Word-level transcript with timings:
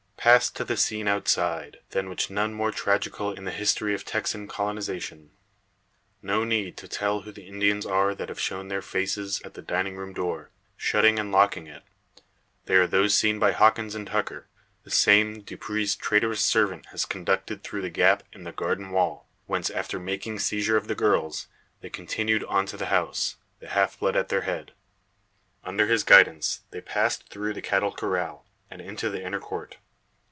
Pass 0.23 0.51
to 0.51 0.63
the 0.63 0.77
scene 0.77 1.07
outside, 1.07 1.79
than 1.89 2.07
which 2.07 2.29
none 2.29 2.53
more 2.53 2.69
tragical 2.71 3.33
in 3.33 3.43
the 3.43 3.49
history 3.49 3.95
of 3.95 4.05
Texan 4.05 4.47
colonisation. 4.47 5.31
No 6.21 6.43
need 6.43 6.77
to 6.77 6.87
tell 6.87 7.21
who 7.21 7.31
the 7.31 7.47
Indians 7.47 7.87
are 7.87 8.13
that 8.13 8.29
have 8.29 8.39
shown 8.39 8.67
their 8.67 8.83
faces 8.83 9.41
at 9.43 9.55
the 9.55 9.63
dining 9.63 9.95
room 9.95 10.13
door, 10.13 10.51
shutting 10.77 11.17
and 11.17 11.31
locking 11.31 11.65
it. 11.65 11.81
They 12.65 12.75
are 12.75 12.85
those 12.85 13.15
seen 13.15 13.39
by 13.39 13.53
Hawkins 13.53 13.95
and 13.95 14.05
Tucker 14.05 14.45
the 14.83 14.91
same 14.91 15.41
Dupre's 15.41 15.95
traitorous 15.95 16.41
servant 16.41 16.85
has 16.91 17.03
conducted 17.05 17.63
through 17.63 17.81
the 17.81 17.89
gap 17.89 18.21
in 18.31 18.43
the 18.43 18.51
garden 18.51 18.91
wall; 18.91 19.27
whence, 19.47 19.71
after 19.71 19.97
making 19.97 20.37
seizure 20.37 20.77
of 20.77 20.87
the 20.87 20.93
girls, 20.93 21.47
they 21.79 21.89
continued 21.89 22.43
on 22.43 22.67
to 22.67 22.77
the 22.77 22.85
house, 22.93 23.37
the 23.59 23.69
half 23.69 23.97
blood 23.97 24.15
at 24.15 24.29
their 24.29 24.41
head. 24.41 24.73
Under 25.63 25.87
his 25.87 26.03
guidance 26.03 26.61
they 26.69 26.79
passed 26.79 27.27
through 27.29 27.55
the 27.55 27.59
cattle 27.63 27.91
corral, 27.91 28.45
and 28.69 28.81
into 28.81 29.09
the 29.09 29.25
inner 29.25 29.39
court. 29.39 29.77